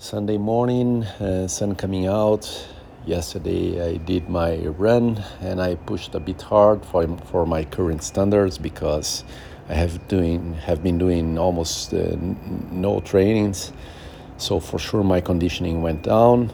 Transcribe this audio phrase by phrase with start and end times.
[0.00, 2.68] Sunday morning, uh, sun coming out.
[3.04, 8.04] Yesterday I did my run and I pushed a bit hard for for my current
[8.04, 9.24] standards because
[9.68, 12.16] I have doing have been doing almost uh,
[12.70, 13.72] no trainings.
[14.36, 16.52] So for sure my conditioning went down.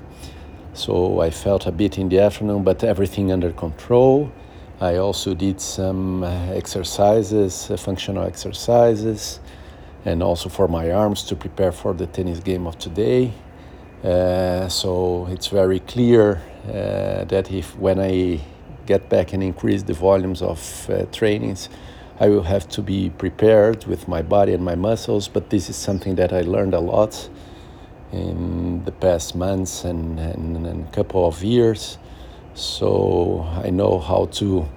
[0.73, 4.33] So I felt a bit in the afternoon, but everything under control.
[4.81, 9.41] I also did some uh, exercises, uh, functional exercises
[10.05, 13.33] and also for my arms to prepare for the tennis game of today.
[14.03, 18.41] Uh, so it's very clear uh, that if when I
[18.87, 21.71] get back and increase the volumes of uh, trainings,
[22.21, 25.27] I will have to be prepared with my body and my muscles.
[25.27, 27.29] But this is something that I learned a lot
[28.13, 31.99] in the past months and, and, and couple of years.
[32.55, 34.69] So I know how to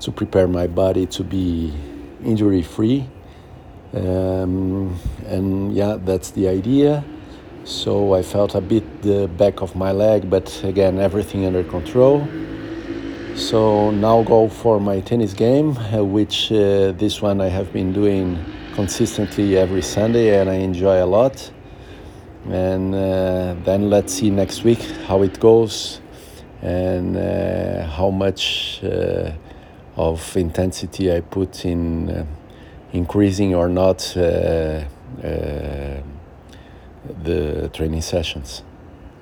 [0.00, 1.74] to prepare my body to be
[2.24, 3.06] injury free
[3.92, 7.04] um, and yeah, that's the idea.
[7.64, 12.26] So I felt a bit the back of my leg, but again, everything under control.
[13.34, 17.92] So now go for my tennis game, uh, which uh, this one I have been
[17.92, 18.38] doing
[18.74, 21.50] consistently every Sunday and I enjoy a lot.
[22.48, 26.00] And uh, then let's see next week how it goes
[26.62, 29.32] and uh, how much uh,
[29.96, 32.26] of intensity I put in uh,
[32.92, 36.00] increasing or not uh, uh,
[37.22, 38.62] the training sessions.